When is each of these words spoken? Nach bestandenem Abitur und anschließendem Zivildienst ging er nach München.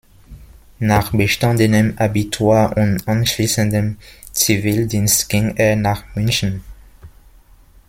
Nach 0.79 1.11
bestandenem 1.11 1.93
Abitur 1.99 2.73
und 2.75 3.07
anschließendem 3.07 3.97
Zivildienst 4.31 5.29
ging 5.29 5.55
er 5.57 5.75
nach 5.75 6.05
München. 6.15 6.63